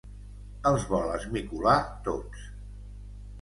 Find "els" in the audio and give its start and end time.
0.69-0.85